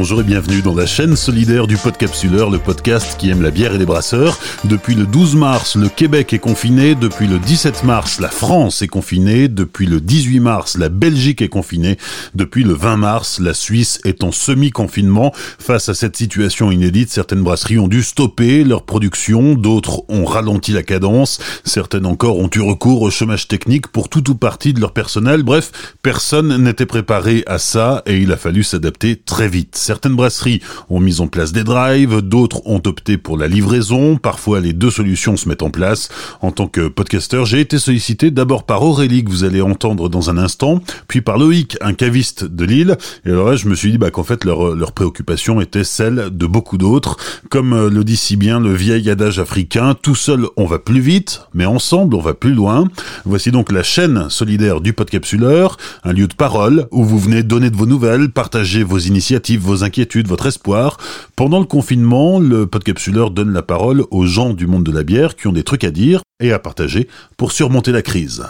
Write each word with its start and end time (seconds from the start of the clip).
Bonjour 0.00 0.20
et 0.20 0.24
bienvenue 0.24 0.62
dans 0.62 0.76
la 0.76 0.86
chaîne 0.86 1.16
solidaire 1.16 1.66
du 1.66 1.76
Podcapsuleur, 1.76 2.50
le 2.50 2.60
podcast 2.60 3.16
qui 3.18 3.30
aime 3.30 3.42
la 3.42 3.50
bière 3.50 3.74
et 3.74 3.78
les 3.78 3.84
brasseurs. 3.84 4.38
Depuis 4.62 4.94
le 4.94 5.06
12 5.06 5.34
mars, 5.34 5.74
le 5.74 5.88
Québec 5.88 6.32
est 6.32 6.38
confiné. 6.38 6.94
Depuis 6.94 7.26
le 7.26 7.40
17 7.40 7.82
mars, 7.82 8.20
la 8.20 8.28
France 8.28 8.80
est 8.80 8.86
confinée. 8.86 9.48
Depuis 9.48 9.86
le 9.86 10.00
18 10.00 10.38
mars, 10.38 10.78
la 10.78 10.88
Belgique 10.88 11.42
est 11.42 11.48
confinée. 11.48 11.98
Depuis 12.36 12.62
le 12.62 12.74
20 12.74 12.96
mars, 12.96 13.40
la 13.40 13.54
Suisse 13.54 13.98
est 14.04 14.22
en 14.22 14.30
semi-confinement. 14.30 15.32
Face 15.58 15.88
à 15.88 15.94
cette 15.94 16.16
situation 16.16 16.70
inédite, 16.70 17.10
certaines 17.10 17.42
brasseries 17.42 17.80
ont 17.80 17.88
dû 17.88 18.04
stopper 18.04 18.62
leur 18.62 18.84
production, 18.84 19.56
d'autres 19.56 20.04
ont 20.08 20.24
ralenti 20.24 20.70
la 20.70 20.84
cadence, 20.84 21.40
certaines 21.64 22.06
encore 22.06 22.38
ont 22.38 22.50
eu 22.54 22.60
recours 22.60 23.02
au 23.02 23.10
chômage 23.10 23.48
technique 23.48 23.88
pour 23.88 24.08
tout 24.08 24.30
ou 24.30 24.36
partie 24.36 24.72
de 24.72 24.80
leur 24.80 24.92
personnel. 24.92 25.42
Bref, 25.42 25.96
personne 26.02 26.56
n'était 26.62 26.86
préparé 26.86 27.42
à 27.48 27.58
ça 27.58 28.04
et 28.06 28.18
il 28.18 28.30
a 28.30 28.36
fallu 28.36 28.62
s'adapter 28.62 29.16
très 29.16 29.48
vite. 29.48 29.87
Certaines 29.88 30.16
brasseries 30.16 30.60
ont 30.90 31.00
mis 31.00 31.22
en 31.22 31.28
place 31.28 31.52
des 31.52 31.64
drives, 31.64 32.20
d'autres 32.20 32.60
ont 32.66 32.82
opté 32.84 33.16
pour 33.16 33.38
la 33.38 33.48
livraison, 33.48 34.18
parfois 34.18 34.60
les 34.60 34.74
deux 34.74 34.90
solutions 34.90 35.38
se 35.38 35.48
mettent 35.48 35.62
en 35.62 35.70
place. 35.70 36.10
En 36.42 36.50
tant 36.50 36.66
que 36.66 36.88
podcasteur, 36.88 37.46
j'ai 37.46 37.60
été 37.60 37.78
sollicité 37.78 38.30
d'abord 38.30 38.64
par 38.64 38.82
Aurélie 38.82 39.24
que 39.24 39.30
vous 39.30 39.44
allez 39.44 39.62
entendre 39.62 40.10
dans 40.10 40.28
un 40.28 40.36
instant, 40.36 40.82
puis 41.06 41.22
par 41.22 41.38
Loïc, 41.38 41.78
un 41.80 41.94
caviste 41.94 42.44
de 42.44 42.66
Lille. 42.66 42.98
Et 43.24 43.30
alors 43.30 43.48
là, 43.48 43.56
je 43.56 43.66
me 43.66 43.74
suis 43.74 43.92
dit 43.92 43.96
bah, 43.96 44.10
qu'en 44.10 44.24
fait 44.24 44.44
leur, 44.44 44.74
leur 44.74 44.92
préoccupation 44.92 45.58
était 45.62 45.84
celle 45.84 46.36
de 46.36 46.46
beaucoup 46.46 46.76
d'autres. 46.76 47.16
Comme 47.48 47.72
euh, 47.72 47.88
le 47.88 48.04
dit 48.04 48.18
si 48.18 48.36
bien 48.36 48.60
le 48.60 48.74
vieil 48.74 49.08
adage 49.08 49.38
africain, 49.38 49.94
tout 49.94 50.14
seul 50.14 50.44
on 50.58 50.66
va 50.66 50.78
plus 50.78 51.00
vite, 51.00 51.40
mais 51.54 51.64
ensemble 51.64 52.14
on 52.14 52.20
va 52.20 52.34
plus 52.34 52.52
loin. 52.52 52.84
Voici 53.24 53.52
donc 53.52 53.72
la 53.72 53.82
chaîne 53.82 54.28
solidaire 54.28 54.82
du 54.82 54.92
Podcapsuleur, 54.92 55.78
un 56.04 56.12
lieu 56.12 56.26
de 56.26 56.34
parole 56.34 56.88
où 56.90 57.04
vous 57.04 57.18
venez 57.18 57.42
donner 57.42 57.70
de 57.70 57.76
vos 57.76 57.86
nouvelles, 57.86 58.28
partager 58.28 58.82
vos 58.82 58.98
initiatives, 58.98 59.62
vos 59.68 59.84
inquiétudes, 59.84 60.26
votre 60.26 60.46
espoir. 60.46 60.96
Pendant 61.36 61.60
le 61.60 61.66
confinement, 61.66 62.40
le 62.40 62.66
podcapsuleur 62.66 63.30
donne 63.30 63.52
la 63.52 63.62
parole 63.62 64.04
aux 64.10 64.24
gens 64.24 64.54
du 64.54 64.66
monde 64.66 64.84
de 64.84 64.92
la 64.92 65.02
bière 65.02 65.36
qui 65.36 65.46
ont 65.46 65.52
des 65.52 65.62
trucs 65.62 65.84
à 65.84 65.90
dire 65.90 66.22
et 66.40 66.52
à 66.52 66.58
partager 66.58 67.06
pour 67.36 67.52
surmonter 67.52 67.92
la 67.92 68.02
crise. 68.02 68.44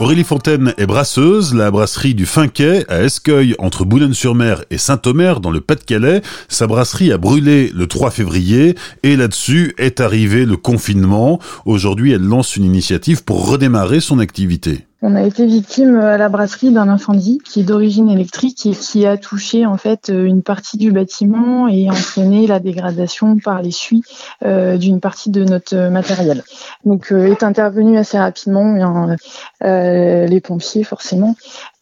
Aurélie 0.00 0.24
Fontaine 0.24 0.72
est 0.78 0.86
brasseuse, 0.86 1.54
la 1.54 1.70
brasserie 1.70 2.14
du 2.14 2.24
Finquet 2.24 2.86
à 2.88 3.02
Escueil 3.02 3.54
entre 3.58 3.84
Boulogne-sur-Mer 3.84 4.64
et 4.70 4.78
Saint-Omer 4.78 5.40
dans 5.40 5.50
le 5.50 5.60
Pas-de-Calais. 5.60 6.22
Sa 6.48 6.66
brasserie 6.66 7.12
a 7.12 7.18
brûlé 7.18 7.70
le 7.74 7.86
3 7.86 8.10
février 8.10 8.76
et 9.02 9.16
là-dessus 9.16 9.74
est 9.76 10.00
arrivé 10.00 10.46
le 10.46 10.56
confinement. 10.56 11.38
Aujourd'hui, 11.66 12.12
elle 12.12 12.22
lance 12.22 12.56
une 12.56 12.64
initiative 12.64 13.24
pour 13.24 13.46
redémarrer 13.46 14.00
son 14.00 14.20
activité. 14.20 14.86
On 15.02 15.16
a 15.16 15.22
été 15.22 15.46
victime 15.46 15.98
à 15.98 16.18
la 16.18 16.28
brasserie 16.28 16.72
d'un 16.72 16.88
incendie 16.88 17.38
qui 17.38 17.60
est 17.60 17.64
d'origine 17.64 18.10
électrique 18.10 18.66
et 18.66 18.72
qui 18.72 19.06
a 19.06 19.16
touché 19.16 19.64
en 19.64 19.78
fait 19.78 20.08
une 20.08 20.42
partie 20.42 20.76
du 20.76 20.92
bâtiment 20.92 21.68
et 21.68 21.88
entraîné 21.88 22.46
la 22.46 22.60
dégradation 22.60 23.38
par 23.38 23.62
les 23.62 23.70
suies 23.70 24.02
euh, 24.44 24.76
d'une 24.76 25.00
partie 25.00 25.30
de 25.30 25.42
notre 25.44 25.88
matériel. 25.88 26.44
Donc 26.84 27.12
euh, 27.12 27.30
est 27.30 27.42
intervenu 27.42 27.96
assez 27.96 28.18
rapidement 28.18 29.16
euh, 29.62 30.26
les 30.26 30.40
pompiers 30.40 30.84
forcément 30.84 31.34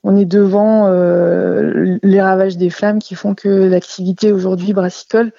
on 0.09 0.17
est 0.17 0.25
devant 0.25 0.87
euh, 0.87 1.99
les 2.03 2.23
ravages 2.23 2.57
des 2.57 2.71
flammes 2.71 2.99
qui 2.99 3.15
font 3.15 3.35
que 3.35 3.49
l'activité 3.49 4.33
aujourd'hui 4.33 4.73
brassicole 4.73 5.33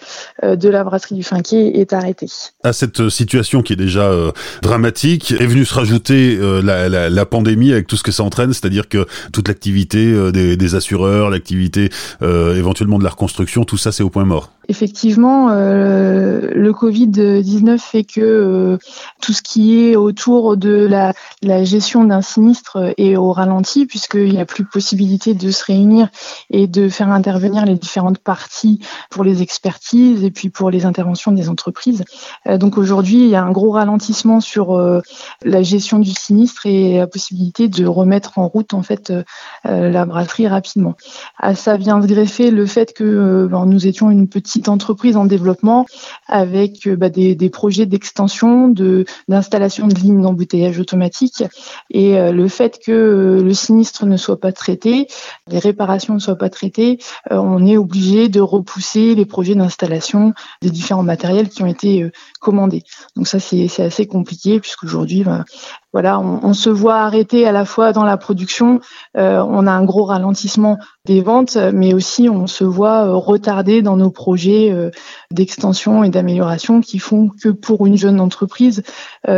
euh, 0.43 0.55
de 0.55 0.69
la 0.69 0.83
brasserie 0.83 1.15
du 1.15 1.23
Finquet 1.23 1.79
est 1.79 1.91
arrêtée. 1.91 2.27
À 2.63 2.71
cette 2.71 3.09
situation 3.09 3.63
qui 3.63 3.73
est 3.73 3.77
déjà 3.77 4.11
euh, 4.11 4.31
dramatique, 4.61 5.31
est 5.31 5.47
venue 5.47 5.65
se 5.65 5.73
rajouter 5.73 6.37
la, 6.63 6.87
la, 6.87 7.09
la, 7.09 7.25
pandémie 7.25 7.71
avec 7.71 7.87
tout 7.87 7.95
ce 7.95 8.03
que 8.03 8.11
ça 8.11 8.23
entraîne, 8.23 8.53
c'est-à-dire 8.53 8.87
que 8.87 9.07
toute 9.33 9.47
l'activité 9.47 10.31
des, 10.31 10.55
des, 10.55 10.75
assureurs, 10.75 11.31
l'activité 11.31 11.89
éventuellement 12.21 12.99
de 12.99 13.03
la 13.03 13.09
reconstruction, 13.09 13.63
tout 13.65 13.77
ça 13.77 13.91
c'est 13.91 14.03
au 14.03 14.09
point 14.09 14.25
mort. 14.25 14.51
Effectivement, 14.67 15.49
le 15.49 16.71
Covid-19 16.71 17.79
fait 17.79 18.03
que 18.03 18.77
tout 19.19 19.33
ce 19.33 19.41
qui 19.41 19.83
est 19.83 19.95
autour 19.95 20.57
de 20.57 20.85
la, 20.85 21.13
la 21.41 21.63
gestion 21.63 22.03
d'un 22.03 22.21
sinistre 22.21 22.93
est 22.97 23.15
au 23.15 23.31
ralenti 23.31 23.87
puisqu'il 23.87 24.33
y 24.33 24.39
a 24.39 24.45
plus 24.45 24.58
possibilité 24.65 25.33
de 25.33 25.51
se 25.51 25.65
réunir 25.65 26.09
et 26.49 26.67
de 26.67 26.89
faire 26.89 27.09
intervenir 27.09 27.65
les 27.65 27.75
différentes 27.75 28.19
parties 28.19 28.79
pour 29.09 29.23
les 29.23 29.41
expertises 29.41 30.23
et 30.23 30.31
puis 30.31 30.49
pour 30.49 30.69
les 30.71 30.85
interventions 30.85 31.31
des 31.31 31.49
entreprises. 31.49 32.03
Euh, 32.47 32.57
donc 32.57 32.77
aujourd'hui, 32.77 33.23
il 33.23 33.29
y 33.29 33.35
a 33.35 33.43
un 33.43 33.51
gros 33.51 33.71
ralentissement 33.71 34.41
sur 34.41 34.77
euh, 34.77 35.01
la 35.43 35.63
gestion 35.63 35.99
du 35.99 36.11
sinistre 36.11 36.65
et 36.65 36.97
la 36.97 37.07
possibilité 37.07 37.67
de 37.67 37.85
remettre 37.85 38.37
en 38.37 38.47
route 38.47 38.73
en 38.73 38.83
fait 38.83 39.11
euh, 39.11 39.23
la 39.63 40.05
brasserie 40.05 40.47
rapidement. 40.47 40.95
À 41.37 41.55
ça 41.55 41.77
vient 41.77 42.01
se 42.01 42.07
greffer 42.07 42.51
le 42.51 42.65
fait 42.65 42.93
que 42.93 43.47
ben, 43.49 43.65
nous 43.65 43.87
étions 43.87 44.11
une 44.11 44.27
petite 44.27 44.69
entreprise 44.69 45.17
en 45.17 45.25
développement 45.25 45.85
avec 46.27 46.87
bah, 46.87 47.09
des, 47.09 47.49
projets 47.49 47.85
d'extension, 47.85 48.67
de 48.67 49.05
d'installation 49.27 49.87
de 49.87 49.95
lignes 49.95 50.21
d'embouteillage 50.21 50.79
automatique 50.79 51.43
et 51.89 52.31
le 52.31 52.47
fait 52.47 52.79
que 52.83 53.41
le 53.43 53.53
sinistre 53.53 54.05
ne 54.05 54.17
soit 54.17 54.38
pas 54.39 54.51
traitées, 54.51 55.07
les 55.47 55.59
réparations 55.59 56.15
ne 56.15 56.19
soient 56.19 56.37
pas 56.37 56.49
traitées, 56.49 56.99
euh, 57.31 57.37
on 57.37 57.65
est 57.65 57.77
obligé 57.77 58.29
de 58.29 58.41
repousser 58.41 59.15
les 59.15 59.25
projets 59.25 59.55
d'installation 59.55 60.33
des 60.61 60.69
différents 60.69 61.03
matériels 61.03 61.49
qui 61.49 61.61
ont 61.61 61.67
été 61.67 62.03
euh, 62.03 62.11
commandés. 62.39 62.83
Donc 63.15 63.27
ça 63.27 63.39
c'est 63.39 63.67
assez 63.79 64.07
compliqué 64.07 64.59
puisqu'aujourd'hui 64.59 65.23
ben, 65.23 65.45
voilà, 65.91 66.19
on, 66.19 66.53
se 66.53 66.69
voit 66.69 66.97
arrêter 66.97 67.47
à 67.47 67.51
la 67.51 67.65
fois 67.65 67.93
dans 67.93 68.03
la 68.03 68.15
production, 68.15 68.79
euh, 69.17 69.43
on 69.47 69.65
a 69.65 69.71
un 69.71 69.83
gros 69.83 70.05
ralentissement 70.05 70.77
des 71.05 71.21
ventes, 71.21 71.57
mais 71.73 71.95
aussi 71.95 72.29
on 72.29 72.45
se 72.45 72.63
voit 72.63 73.07
euh, 73.07 73.15
retardé 73.15 73.81
dans 73.81 73.97
nos 73.97 74.11
projets 74.11 74.71
euh, 74.71 74.91
d'extension 75.31 76.03
et 76.03 76.09
d'amélioration 76.09 76.81
qui 76.81 76.99
font 76.99 77.29
que 77.41 77.49
pour 77.49 77.87
une 77.87 77.97
jeune 77.97 78.19
entreprise, 78.19 78.83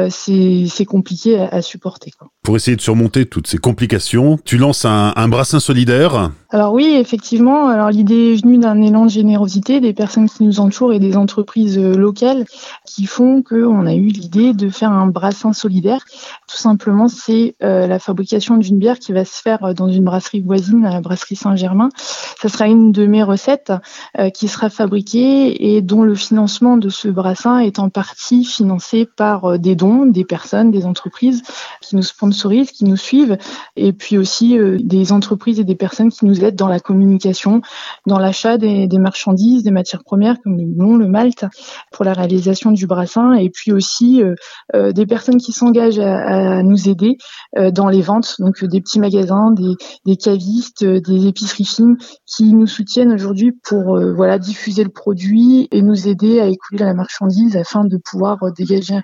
c'est 0.10 0.86
compliqué 0.86 1.40
à, 1.40 1.62
supporter. 1.62 2.12
Pour 2.44 2.56
essayer 2.56 2.76
de 2.76 2.82
surmonter 2.82 3.26
toutes 3.26 3.48
ces 3.48 3.58
complications, 3.58 4.38
tu 4.44 4.58
lances 4.58 4.86
un, 4.86 5.14
un 5.16 5.28
brassin 5.28 5.60
solidaire? 5.60 6.32
Alors 6.50 6.74
oui, 6.74 6.96
effectivement. 7.00 7.68
Alors 7.68 7.90
l'idée 7.90 8.34
est 8.34 8.42
venue 8.42 8.58
d'un 8.58 8.82
élan 8.82 9.06
de 9.06 9.12
générosité 9.12 9.80
des 9.80 9.94
personnes 9.94 10.30
qui 10.30 10.44
nous 10.44 10.60
entourent 10.60 10.94
et 10.94 11.00
des 11.00 11.16
entreprises 11.16 11.80
locales 11.80 12.46
qui 12.86 13.06
font 13.06 13.42
qu'on 13.42 13.86
a 13.86 13.94
eu 13.94 14.08
l'idée 14.08 14.54
de 14.54 14.70
faire 14.70 14.92
un 14.92 15.08
brassin 15.08 15.54
solidaire 15.54 16.04
tout 16.48 16.58
simplement, 16.58 17.08
c'est 17.08 17.56
euh, 17.64 17.88
la 17.88 18.00
fabrication 18.00 18.58
d'une 18.58 18.78
bière 18.78 19.00
qui 19.00 19.14
va 19.14 19.24
se 19.24 19.42
faire 19.42 19.64
euh, 19.64 19.74
dans 19.74 19.88
une 19.88 20.04
brasserie 20.04 20.42
voisine, 20.42 20.84
la 20.84 21.00
brasserie 21.00 21.36
Saint-Germain. 21.36 21.90
Ça 22.42 22.50
sera 22.50 22.68
une 22.68 22.92
de 22.92 23.06
mes 23.06 23.24
recettes 23.24 23.72
euh, 24.18 24.30
qui 24.30 24.48
sera 24.48 24.70
fabriquée 24.70 25.76
et 25.76 25.82
dont 25.82 26.04
le 26.04 26.16
financement 26.16 26.78
de 26.78 26.90
ce 26.90 27.08
brassin 27.08 27.60
est 27.60 27.80
en 27.80 27.90
partie 27.90 28.46
financé 28.46 29.06
par 29.06 29.60
des 29.60 29.76
dons 29.76 30.06
des 30.06 30.26
personnes, 30.26 30.72
des 30.72 30.86
entreprises 30.86 31.44
qui 31.82 31.96
nous 31.96 32.04
sponsorisent, 32.04 32.72
qui 32.72 32.86
nous 32.86 32.98
suivent, 32.98 33.38
et 33.76 33.94
puis 33.94 34.18
aussi 34.18 34.58
des 34.80 35.12
entreprises 35.12 35.60
et 35.60 35.64
des 35.64 35.76
personnes 35.76 36.12
qui 36.12 36.26
nous 36.26 36.44
aident 36.44 36.56
dans 36.56 36.68
la 36.68 36.80
communication, 36.80 37.62
dans 38.06 38.20
l'achat 38.20 38.58
des, 38.58 38.88
des, 38.88 38.98
marchandises, 38.98 39.64
des 39.64 39.72
matières 39.72 40.04
premières 40.04 40.38
comme 40.44 40.58
le 40.58 40.66
blond, 40.66 40.98
le 40.98 41.08
malt, 41.08 41.46
pour 41.92 42.06
la 42.06 42.14
réalisation 42.14 42.72
du 42.72 42.88
brassin, 42.88 43.34
et 43.34 43.50
puis 43.50 43.72
aussi 43.72 44.22
des 44.74 45.06
personnes 45.06 45.38
qui 45.38 45.52
s'engagent 45.52 46.00
à 46.00 46.64
nous 46.64 46.90
aider 46.90 47.18
euh, 47.58 47.72
dans 47.72 47.90
les 47.90 48.02
ventes, 48.02 48.36
donc 48.40 48.64
euh, 48.64 48.68
des 48.68 48.82
petits 48.82 49.00
magasins, 49.00 49.52
des, 50.06 50.16
cavistes, 50.16 50.84
euh, 50.84 51.02
des 51.02 51.28
épiceries 51.28 51.66
fines 51.66 51.98
qui 52.36 52.54
nous 52.54 52.68
soutiennent 52.68 53.12
aujourd'hui 53.12 53.52
pour 53.52 54.00
voilà 54.16 54.40
diffuser 54.40 54.84
le 54.84 54.90
produit 54.90 55.68
et 55.72 55.82
nous 55.82 56.08
aider 56.08 56.40
à 56.40 56.48
écouler 56.48 56.86
la 56.86 56.94
marchandise 56.94 57.58
afin 57.58 57.84
de 57.84 57.98
pouvoir 57.98 58.38
dégager 58.56 59.00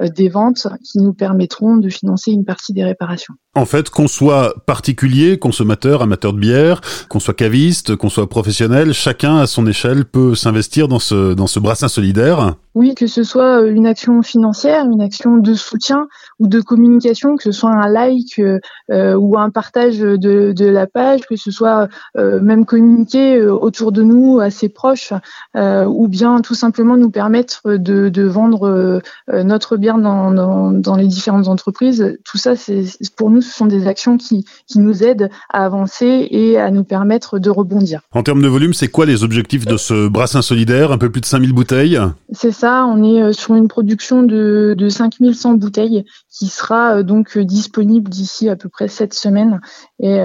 des 0.00 0.28
ventes 0.28 0.66
qui 0.84 0.98
nous 0.98 1.12
permettront 1.12 1.76
de 1.76 1.88
financer 1.88 2.30
une 2.32 2.44
partie 2.44 2.72
des 2.72 2.84
réparations. 2.84 3.34
En 3.54 3.64
fait, 3.64 3.90
qu'on 3.90 4.06
soit 4.06 4.54
particulier, 4.64 5.36
consommateur, 5.36 6.02
amateur 6.02 6.32
de 6.32 6.38
bière, 6.38 6.80
qu'on 7.08 7.18
soit 7.18 7.34
caviste, 7.34 7.96
qu'on 7.96 8.08
soit 8.08 8.28
professionnel, 8.28 8.92
chacun 8.92 9.38
à 9.38 9.46
son 9.46 9.66
échelle 9.66 10.04
peut 10.04 10.36
s'investir 10.36 10.86
dans 10.86 11.00
ce, 11.00 11.34
dans 11.34 11.48
ce 11.48 11.58
brassin 11.58 11.88
solidaire. 11.88 12.54
Oui, 12.74 12.94
que 12.94 13.08
ce 13.08 13.24
soit 13.24 13.62
une 13.62 13.86
action 13.86 14.22
financière, 14.22 14.84
une 14.84 15.00
action 15.00 15.38
de 15.38 15.54
soutien 15.54 16.06
ou 16.38 16.46
de 16.46 16.60
communication, 16.60 17.34
que 17.36 17.42
ce 17.42 17.50
soit 17.50 17.72
un 17.72 17.88
like 17.88 18.38
euh, 18.38 19.14
ou 19.16 19.36
un 19.36 19.50
partage 19.50 19.98
de, 19.98 20.16
de, 20.52 20.66
la 20.66 20.86
page, 20.86 21.22
que 21.28 21.34
ce 21.34 21.50
soit 21.50 21.88
euh, 22.16 22.40
même 22.40 22.64
communiquer 22.70 23.36
euh, 23.36 23.52
autour 23.52 23.90
de 23.90 24.04
nous, 24.04 24.38
à 24.38 24.50
ses 24.50 24.68
proches, 24.68 25.12
ou 25.56 26.08
bien 26.08 26.40
tout 26.40 26.54
simplement 26.54 26.96
nous 26.96 27.10
permettre 27.10 27.74
de, 27.74 28.22
vendre 28.22 29.02
notre 29.32 29.76
bière 29.76 29.98
dans, 29.98 30.30
dans, 30.30 30.96
les 30.96 31.06
différentes 31.06 31.48
entreprises. 31.48 32.18
Tout 32.24 32.38
ça, 32.38 32.54
c'est 32.54 32.84
pour 33.16 33.30
nous, 33.30 33.40
ce 33.40 33.52
sont 33.52 33.66
des 33.66 33.86
actions 33.88 34.16
qui, 34.16 34.44
qui 34.66 34.78
nous 34.78 35.02
aident 35.02 35.30
à 35.50 35.64
avancer 35.64 36.28
et 36.30 36.58
à 36.58 36.70
nous 36.70 36.84
permettre 36.84 37.38
de 37.38 37.50
rebondir. 37.50 38.02
En 38.12 38.22
termes 38.22 38.42
de 38.42 38.48
volume, 38.48 38.74
c'est 38.74 38.88
quoi 38.88 39.06
les 39.06 39.24
objectifs 39.24 39.66
de 39.66 39.76
ce 39.76 40.08
brassin 40.08 40.42
solidaire 40.42 40.92
Un 40.92 40.98
peu 40.98 41.10
plus 41.10 41.20
de 41.20 41.26
5000 41.26 41.52
bouteilles? 41.52 41.98
C'est 42.32 42.52
ça, 42.52 42.86
on 42.86 43.02
est 43.02 43.32
sur 43.32 43.54
une 43.54 43.68
production 43.68 44.22
de, 44.22 44.74
de 44.78 44.88
5100 44.88 45.54
bouteilles 45.54 46.04
qui 46.28 46.46
sera 46.46 47.02
donc 47.02 47.36
disponible 47.36 48.08
d'ici 48.08 48.48
à 48.48 48.56
peu 48.56 48.68
près 48.68 48.88
7 48.88 49.12
semaines 49.12 49.60
et 49.98 50.18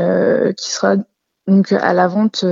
qui 0.58 0.72
sera 0.72 0.98
donc 1.48 1.72
à 1.72 1.94
la 1.94 2.08
vente 2.08 2.46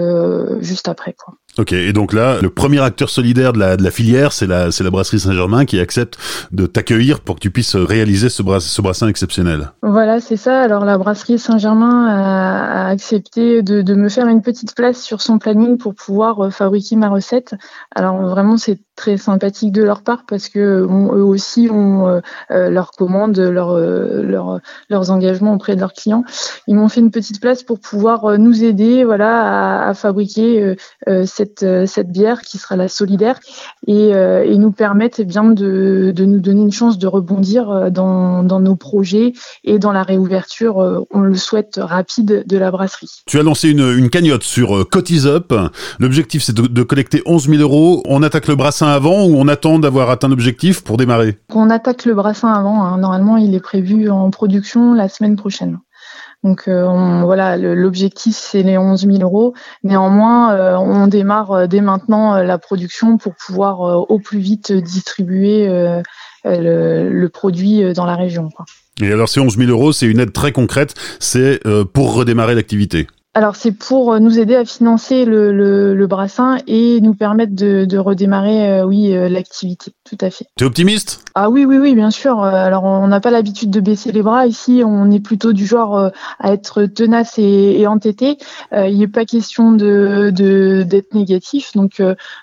juste 0.60 0.88
après 0.88 1.14
quoi. 1.14 1.36
Ok, 1.60 1.72
et 1.72 1.94
donc 1.94 2.14
là, 2.14 2.42
le 2.42 2.50
premier 2.50 2.80
acteur 2.80 3.12
solidaire 3.12 3.54
de 3.54 3.60
la, 3.60 3.92
filière, 3.92 4.34
c'est 4.34 4.48
la, 4.48 4.70
brasserie 4.90 5.20
Saint-Germain 5.20 5.66
qui 5.66 5.80
accepte 5.80 6.18
de 6.52 6.66
t'accueillir 6.66 7.20
pour 7.20 7.36
que 7.36 7.42
tu 7.42 7.52
puisses 7.52 7.76
réaliser 7.76 8.30
ce, 8.30 8.42
bras, 8.42 8.60
ce 8.60 8.82
brassin 8.82 9.08
exceptionnel. 9.08 9.72
Voilà, 9.84 10.20
c'est 10.20 10.36
ça. 10.36 10.62
Alors 10.62 10.84
la 10.84 10.98
brasserie 10.98 11.38
Saint-Germain 11.38 12.08
a, 12.08 12.88
accepté 12.88 13.62
de, 13.62 13.94
me 13.94 14.10
faire 14.10 14.28
une 14.28 14.42
petite 14.42 14.76
place 14.76 15.00
sur 15.00 15.22
son 15.22 15.38
planning 15.38 15.78
pour 15.78 15.94
pouvoir 15.94 16.46
euh, 16.46 16.50
fabriquer 16.50 16.96
ma 16.96 17.10
recette. 17.10 17.54
Alors 17.94 18.20
vraiment, 18.22 18.58
c'est 18.58 18.80
très 18.96 19.18
sympathique 19.18 19.72
de 19.72 19.84
leur 19.84 20.02
part 20.02 20.24
parce 20.28 20.50
que 20.50 20.60
eux 20.60 21.24
aussi 21.24 21.70
ont 21.72 22.08
euh, 22.08 22.20
euh, 22.52 22.70
leurs 22.70 22.92
commandes, 22.92 23.38
leur, 23.38 23.78
leur, 23.78 24.60
leurs 24.90 25.12
engagements 25.12 25.54
auprès 25.54 25.76
de 25.76 25.82
leurs 25.82 25.94
clients. 25.94 26.24
Ils 26.68 26.76
m'ont 26.76 26.90
fait 26.90 27.00
une 27.00 27.12
petite 27.12 27.40
place 27.40 27.62
pour 27.62 27.80
pouvoir 27.80 28.40
nous 28.40 28.64
aider, 28.64 29.04
voilà, 29.04 29.88
à, 29.88 29.94
fabriquer 29.94 30.76
cette 31.26 31.43
euh, 31.64 31.86
cette, 31.86 32.12
bière 32.12 32.42
qui 32.42 32.58
sera 32.58 32.76
la 32.76 32.88
solidaire 32.88 33.40
et, 33.88 34.14
euh, 34.14 34.58
nous 34.58 34.72
permettre 34.72 35.20
eh 35.20 35.26
bien 35.26 35.44
de, 35.44 36.14
nous 36.18 36.40
donner 36.40 36.62
une 36.62 36.72
chance 36.72 36.98
de 36.98 37.08
rebondir 37.08 37.70
euh, 37.70 37.90
dans, 37.90 38.44
nos 38.44 38.76
projets 38.76 39.34
et 39.64 39.80
dans 39.80 39.92
la 39.92 40.04
réouverture, 40.04 41.06
on 41.12 41.20
le 41.20 41.36
souhaite, 41.36 41.80
rapide 41.82 42.44
de 42.46 42.58
la 42.58 42.72
brasserie. 42.72 43.24
Tu 43.26 43.40
as 43.40 43.44
lancé 43.44 43.70
une, 43.70 44.10
cagnotte 44.10 44.44
sur 44.44 44.88
Cotis 44.90 45.26
Up. 45.26 45.54
L'objectif 46.00 46.44
c'est 46.44 46.56
de, 46.56 46.84
collecter 46.84 47.22
11 47.26 47.50
000 47.50 47.62
euros. 47.62 48.04
On 48.08 48.22
attaque 48.22 48.48
le 48.48 48.56
brassin 48.56 48.88
avant 48.88 49.26
ou 49.26 49.36
on 49.36 49.48
attend 49.48 49.80
d'avoir 49.80 50.10
atteint 50.10 50.28
l'objectif 50.28 50.84
pour 50.84 50.98
démarrer? 50.98 51.40
On 51.54 51.70
attaque 51.70 52.06
le 52.06 52.14
brassin 52.14 52.50
avant. 52.50 52.84
Hein. 52.84 52.98
Normalement, 52.98 53.38
il 53.38 53.56
est 53.56 53.60
prévu 53.60 54.10
en 54.10 54.30
production 54.30 54.94
la 54.94 55.10
semaine 55.10 55.36
prochaine. 55.36 55.80
Donc 56.44 56.68
euh, 56.68 57.22
voilà, 57.24 57.56
l'objectif 57.58 58.36
c'est 58.36 58.64
les 58.64 58.78
11 58.78 59.08
000 59.08 59.18
euros. 59.22 59.54
Néanmoins, 59.84 60.54
euh, 60.54 60.76
on 60.76 61.08
démarre 61.08 61.52
euh, 61.52 61.68
dès 61.68 61.80
maintenant 61.80 62.38
la 62.38 62.58
production 62.58 63.18
pour 63.18 63.34
pouvoir 63.36 64.10
au 64.10 64.20
plus 64.20 64.40
vite 64.40 64.72
distribuer 64.72 65.68
le, 66.44 67.28
produit 67.28 67.94
dans 67.94 68.06
la 68.06 68.16
région. 68.16 68.50
Et 69.02 69.12
alors 69.12 69.30
ces 69.30 69.40
11 69.40 69.58
000 69.58 69.72
euros, 69.72 69.94
c'est 69.94 70.06
une 70.06 70.20
aide 70.20 70.34
très 70.34 70.52
concrète, 70.52 70.94
c'est 71.20 71.62
pour 71.94 72.14
redémarrer 72.14 72.56
l'activité? 72.56 73.08
Alors 73.36 73.56
c'est 73.56 73.72
pour 73.72 74.20
nous 74.20 74.38
aider 74.38 74.56
à 74.56 74.64
financer 74.64 75.26
le, 75.26 75.52
le, 75.52 75.96
le 75.96 76.08
brassin 76.08 76.58
et 76.68 77.02
nous 77.02 77.16
permettre 77.16 77.56
de, 77.56 77.86
de 77.86 77.98
redémarrer, 77.98 78.82
euh, 78.82 78.86
oui, 78.86 79.16
euh, 79.16 79.28
l'activité. 79.28 79.92
Tout 80.04 80.18
à 80.22 80.30
fait. 80.30 80.46
T'es 80.56 80.66
optimiste? 80.66 81.24
Ah 81.34 81.50
oui, 81.50 81.66
oui, 81.66 81.80
oui, 81.80 81.96
bien 81.96 82.12
sûr. 82.12 82.44
Euh, 82.44 82.52
alors 82.52 82.84
on 82.84 83.08
n'a 83.08 83.20
pas 83.20 83.32
l'habitude 83.32 83.72
de 83.72 83.80
baisser 83.80 84.12
les 84.12 84.22
bras 84.22 84.46
ici. 84.46 84.84
On 84.86 85.10
est 85.10 85.20
plutôt 85.20 85.52
du 85.52 85.66
genre 85.66 86.12
à 86.40 86.54
être 86.54 86.86
tenace 86.86 87.40
et, 87.40 87.80
et 87.80 87.88
entêté. 87.88 88.38
il 88.72 89.00
n'est 89.00 89.08
pas 89.08 89.26
question 89.26 89.72
de 89.72 90.30
d'être 90.84 91.16
négatif. 91.16 91.72
Donc 91.74 92.02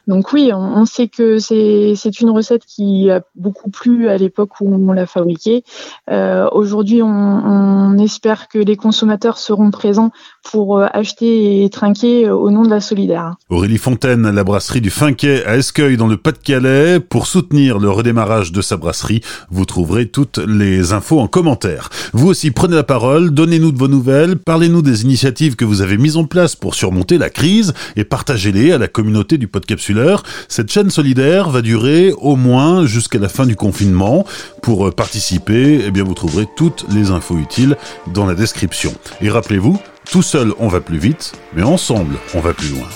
donc 0.09 0.33
oui, 0.33 0.51
on, 0.53 0.85
sait 0.87 1.07
que 1.07 1.39
c'est 1.39 1.93
c'est 1.95 2.21
une 2.21 2.31
recette 2.31 2.65
qui 2.65 3.11
a 3.11 3.23
beaucoup 3.37 3.71
plu 3.71 4.09
à 4.09 4.17
l'époque 4.17 4.61
où 4.61 4.75
on 4.75 4.93
l'a 4.93 5.07
fabriquée. 5.07 5.63
Aujourd'hui, 6.09 7.03
on, 7.03 7.09
on 7.09 7.99
espère 7.99 8.49
que 8.49 8.59
les 8.59 8.77
consommateurs 8.77 9.39
seront 9.39 9.71
présents 9.71 10.11
pour 10.43 10.80
euh, 10.80 10.80
acheter 10.87 11.65
et 11.65 11.71
trinquer 11.71 12.27
euh, 12.27 12.35
au 12.35 12.51
nom 12.51 12.63
de 12.63 12.71
la 12.71 12.81
solidaire. 12.81 13.35
Aurélie 13.49 13.79
Fontaine, 13.79 14.31
la 14.31 14.45
brasserie 14.45 14.81
du 14.81 14.91
Finquet 14.91 15.45
à 15.45 15.57
Escueil 15.57 15.97
dans 15.97 16.07
le 16.07 16.17
Pas-de-Calais. 16.17 17.01
Pour 17.01 17.27
soutenir 17.27 17.79
le 17.79 17.91
redémarrage 17.91 18.53
de 18.53 18.63
sa 18.63 18.77
brasserie, 18.77 19.21
vous 19.51 19.65
trouverez 19.65 20.07
toutes 20.07 20.39
les 20.39 20.93
infos 20.93 21.21
en 21.21 21.29
commentaire. 21.29 21.89
Vous 22.13 22.29
aussi 22.29 22.51
prenez 22.51 22.77
la 22.77 22.83
parole, 22.83 23.31
donnez-nous 23.31 23.73
de 23.73 23.79
vos 23.79 23.89
nouvelles, 23.89 24.37
parlez-nous 24.37 24.83
des 24.83 25.03
initiatives 25.03 25.57
que 25.57 25.65
vous 25.65 25.83
avez 25.83 25.99
mises 25.99 26.17
en 26.17 26.25
place 26.25 26.57
pour 26.57 26.75
surmonter 26.75 27.19
la 27.19 27.31
crise 27.31 27.73
et 27.97 28.05
partagez-les 28.05 28.73
à 28.73 28.79
la 28.79 28.89
communauté 28.89 29.39
du 29.39 29.49
Podcapsuleur. 29.49 30.23
Cette 30.49 30.71
chaîne 30.71 30.91
solidaire 30.91 31.51
va 31.51 31.63
durer 31.63 32.13
au 32.19 32.37
moins 32.37 32.87
jusqu'à 32.87 33.19
la 33.19 33.29
fin 33.29 33.47
du 33.47 33.57
confinement. 33.57 34.25
Pour 34.63 34.87
euh, 34.87 34.91
participer, 34.91 35.81
eh 35.87 35.91
bien 35.91 36.05
vous 36.05 36.15
trouverez 36.15 36.47
toutes 36.57 36.87
les 36.93 37.11
infos 37.11 37.39
utiles 37.39 37.77
dans 38.13 38.27
la 38.27 38.35
description. 38.35 38.93
Et 39.21 39.31
rappelez-vous, 39.31 39.79
tout 40.11 40.23
seul, 40.23 40.53
on 40.59 40.69
va 40.69 40.81
plus 40.81 40.99
vite, 40.99 41.33
mais 41.53 41.63
ensemble, 41.63 42.17
on 42.35 42.41
va 42.41 42.53
plus 42.53 42.69
loin. 42.71 42.89